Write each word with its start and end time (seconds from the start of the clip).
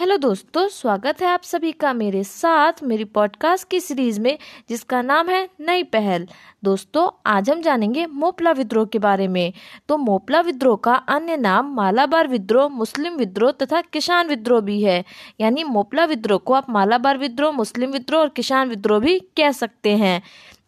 Hello 0.00 0.16
दोस्तों, 0.16 0.68
स्वागत 0.68 1.22
है 1.22 1.28
आप 1.28 1.42
सभी 1.42 1.72
का 1.72 1.92
मेरे 1.92 2.24
साथ 2.24 2.72
मेरी 2.82 3.04
पॉडकास्ट 3.04 3.68
की 3.68 3.80
सीरीज़ 3.80 4.20
में, 4.20 4.38
जिसका 4.68 5.02
नाम 5.02 5.28
है 5.28 5.48
नई 5.60 5.82
पहल। 5.82 6.28
दोस्तों, 6.64 7.20
आज 7.26 7.50
हम 7.50 7.62
जानेंगे 7.62 8.06
मोपला 8.06 8.52
विद्रोह 8.52 8.86
के 8.86 8.98
बारे 8.98 9.28
में। 9.28 9.52
तो 9.88 9.96
मोपला 9.96 10.40
विद्रोह 10.40 10.76
का 10.76 10.94
अन्य 10.94 11.36
नाम 11.36 11.74
मालाबार 11.74 12.28
विद्रोह, 12.28 12.68
मुस्लिम 12.68 13.14
विद्रोह 13.14 13.50
तथा 13.50 13.80
किसान 13.80 14.28
विद्रोह 14.28 14.60
भी 14.60 14.82
है। 14.82 15.04
यानी 15.40 15.64
मोपला 15.64 16.04
विद्रोह 16.04 16.38
को 16.38 16.52
आप 16.52 16.70
मालाबार 16.70 17.18
विद्रोह, 17.18 17.52
मुस्लिम 17.52 17.90
विद्रोह 17.90 18.20
और 18.20 18.28
किसान 18.28 18.68
विद्रोह 18.68 18.98
भी 18.98 19.18
कह 19.18 19.52
सकते 19.52 19.96
हैं। 19.96 20.22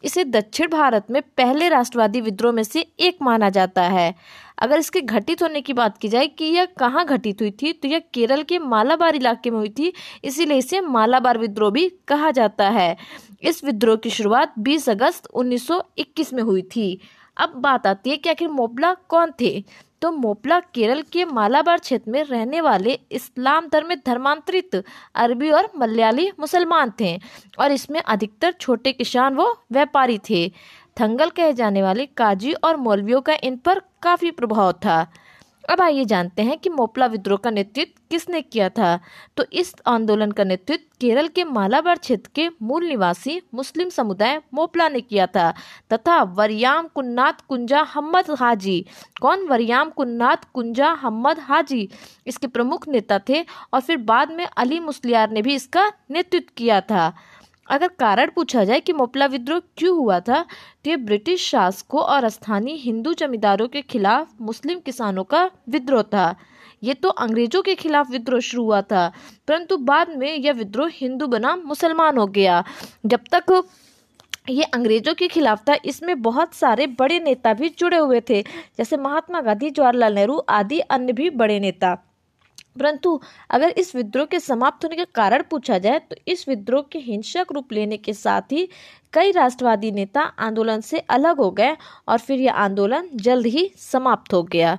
इसे 0.04 0.24
दक्षिण 0.24 0.68
भारत 0.68 1.06
में 1.10 1.20
पहले 1.36 1.68
राष्ट्रवादी 1.68 2.20
विद्रोह 2.20 2.52
में 2.52 2.62
से 2.62 2.80
एक 3.00 3.18
माना 3.22 3.50
जाता 3.50 3.82
है। 3.82 4.14
अगर 4.58 4.78
इसके 4.78 5.00
घटित 5.00 5.42
होने 5.42 5.60
की 5.60 5.72
बात 5.72 5.98
की 5.98 6.08
जाए 6.08 6.26
कि 6.28 6.44
यह 6.44 6.64
कहाँ 6.78 7.04
घटित 7.06 7.40
हुई 7.40 7.50
थी 7.62 7.72
तो 7.72 7.88
यह 7.88 8.02
केरल 8.14 8.42
के 8.42 8.58
मालाबार 8.58 9.16
इलाके 9.16 9.50
में 9.50 9.58
हुई 9.58 9.68
थी, 9.68 9.92
इसीलिए 10.24 10.58
इसे 10.58 10.80
मालाबार 10.80 11.38
विद्रोह 11.38 11.70
भी 11.70 11.88
कहा 12.08 12.30
जाता 12.30 12.68
है। 12.70 12.96
इस 13.42 13.64
विद्रोह 13.64 13.96
की 13.96 14.10
शुरुआत 14.10 14.54
20 14.58 14.88
अगस्त 14.88 15.26
1921 15.26 16.32
में 16.32 16.42
हुई 16.42 16.62
थी। 16.66 17.00
अब 17.38 17.52
बात 17.56 17.86
आती 17.86 18.10
है 18.10 18.16
कि 18.16 18.30
आखिर 18.30 18.48
मोपला 18.48 18.92
कौन 19.08 19.32
थे? 19.40 19.64
तो 20.02 20.10
मोपला 20.12 20.58
केरल 20.74 21.02
के 21.02 21.24
मालाबार 21.24 21.78
क्षेत्र 21.78 22.10
में 22.10 22.22
रहने 22.24 22.60
वाले 22.60 22.98
इस्लाम 23.12 23.66
धर्म 23.66 23.88
में 23.88 23.96
धर्मांतरित 24.06 24.76
अरबी 25.14 25.50
और 25.50 25.70
मलयाली 25.76 26.30
मुसलमान 26.40 26.92
थे 27.00 27.16
और 27.58 27.72
इसमें 27.72 28.00
अधिकतर 28.00 28.52
छोटे 28.60 28.92
किसान 28.92 29.34
व 29.34 29.46
व्यापारी 29.72 30.18
थे। 30.30 30.48
थंगल 31.00 31.30
कहे 31.30 31.52
जाने 31.52 31.82
वाले 31.82 32.06
काजी 32.06 32.52
और 32.52 32.76
मौलवियों 32.76 33.20
का 33.20 33.36
इन 33.42 33.56
पर 33.56 33.80
काफ़ी 34.02 34.30
प्रभाव 34.30 34.72
था। 34.72 35.06
अब 35.68 35.80
आइए 35.80 36.04
जानते 36.04 36.42
हैं 36.42 36.56
कि 36.58 36.70
मोपला 36.70 37.06
विद्रोह 37.06 37.38
का 37.38 37.50
नेतृत्व 37.50 38.00
किसने 38.10 38.40
किया 38.42 38.68
था। 38.68 38.98
तो 39.36 39.44
इस 39.52 39.74
आंदोलन 39.86 40.30
का 40.32 40.44
नेतृत्व 40.44 40.84
केरल 41.00 41.28
के 41.28 41.44
मालाबार 41.44 41.96
क्षेत्र 41.96 42.30
के 42.34 42.48
मूल 42.62 42.84
निवासी 42.84 43.40
मुस्लिम 43.54 43.88
समुदाय 43.88 44.40
मोपला 44.54 44.88
ने 44.88 45.00
किया 45.00 45.26
था, 45.26 45.52
तथा 45.92 46.22
वरियाम 46.22 46.88
कुन्नाथ 46.94 47.46
कुंजा 47.48 47.82
हम्मद 47.84 48.30
हाजी। 48.38 48.84
कौन 49.20 49.46
वरियाम 49.48 49.90
कुन्नाथ 49.90 50.50
कुंजा 50.54 50.90
हम्मद 50.92 51.38
हाजी? 51.40 51.88
इसके 52.26 52.46
प्रमुख 52.46 52.88
नेता 52.88 53.18
थे 53.28 53.44
और 53.74 53.80
फिर 53.80 53.96
बाद 53.98 54.32
में 54.32 54.46
अली 54.46 54.80
मुस्लियार 54.80 55.30
ने 55.30 55.42
भी 55.42 55.54
इसका 55.54 55.90
नेतृत्व 56.10 56.52
किया 56.56 56.80
था। 56.80 57.12
अगर 57.68 57.88
कारण 58.00 58.30
पूछा 58.34 58.64
जाए 58.64 58.80
कि 58.80 58.92
मोपला 58.92 59.26
विद्रोह 59.26 59.60
क्यों 59.76 59.96
हुआ 59.96 60.18
था 60.20 60.42
तो 60.42 60.90
ये 60.90 60.96
ब्रिटिश 60.98 61.48
शासकों 61.50 62.02
और 62.02 62.28
स्थानीय 62.28 62.74
हिंदू 62.76 63.14
जमींदारों 63.14 63.68
के 63.68 63.82
खिलाफ 63.84 64.28
मुस्लिम 64.40 64.78
किसानों 64.80 65.24
का 65.24 65.50
विद्रोह 65.68 66.02
था। 66.04 66.34
ये 66.82 66.94
तो 66.94 67.08
अंग्रेज़ों 67.08 67.62
के 67.62 67.74
खिलाफ 67.74 68.10
विद्रोह 68.10 68.40
शुरू 68.40 68.64
हुआ 68.64 68.80
था, 68.82 69.12
परंतु 69.48 69.76
बाद 69.78 70.16
में 70.16 70.34
यह 70.34 70.52
विद्रोह 70.54 70.90
हिंदू 70.94 71.26
बना 71.28 71.54
मुसलमान 71.58 72.18
हो 72.18 72.26
गया। 72.28 72.62
जब 73.06 73.20
तक 73.32 73.62
ये 74.50 74.62
अंग्रेज़ों 74.64 75.14
के 75.14 75.28
खिलाफ 75.28 75.62
था, 75.68 75.76
इसमें 75.84 76.20
बहुत 76.22 76.54
सारे 76.54 76.86
बड़े 76.98 77.18
नेता 77.20 77.52
भी 77.54 77.68
जुड़े 77.78 77.96
हुए 77.96 78.20
थे, 78.30 78.42
जैसे 78.78 78.96
महात्मा 78.98 79.40
गांधी, 79.40 79.70
जवाहरलाल 79.70 80.14
नेहरू 80.14 80.38
आदि 80.50 80.78
अन्य 80.80 81.12
भी 81.12 81.30
बड़े 81.32 81.58
नेता। 81.60 81.96
परंतु 82.78 83.20
अगर 83.50 83.70
इस 83.70 83.94
विद्रोह 83.96 84.26
के 84.26 84.40
समाप्त 84.40 84.84
होने 84.84 84.96
का 84.96 85.04
कारण 85.14 85.42
पूछा 85.50 85.78
जाए 85.78 85.98
तो 85.98 86.16
इस 86.28 86.48
विद्रोह 86.48 86.82
के 86.92 86.98
हिंसक 86.98 87.46
रूप 87.52 87.72
लेने 87.72 87.96
के 87.96 88.12
साथ 88.12 88.52
ही 88.52 88.68
कई 89.12 89.32
राष्ट्रवादी 89.32 89.90
नेता 89.90 90.20
आंदोलन 90.20 90.80
से 90.80 90.98
अलग 90.98 91.36
हो 91.36 91.50
गए 91.50 91.76
और 92.08 92.18
फिर 92.18 92.40
यह 92.40 92.52
आंदोलन 92.52 93.08
जल्द 93.14 93.46
ही 93.46 93.70
समाप्त 93.76 94.34
हो 94.34 94.42
गया। 94.42 94.78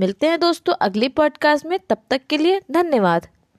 मिलते 0.00 0.26
हैं 0.26 0.40
दोस्तों 0.40 0.74
अगली 0.80 1.08
पॉडकास्ट 1.08 1.66
में, 1.66 1.78
तब 1.88 1.98
तक 2.10 2.26
के 2.30 2.38
लिए 2.38 2.60
धन्यवाद। 2.70 3.26